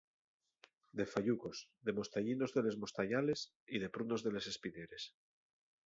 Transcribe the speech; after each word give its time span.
De 0.97 1.05
fayucos, 1.13 1.57
de 1.85 1.91
mostayinos 1.99 2.55
de 2.55 2.63
les 2.65 2.79
mostayales 2.85 3.39
y 3.75 3.77
de 3.85 3.91
prunos 3.95 4.21
de 4.23 4.33
les 4.35 4.49
espineres. 4.55 5.03